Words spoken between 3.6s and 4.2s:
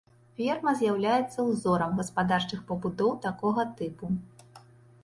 тыпу.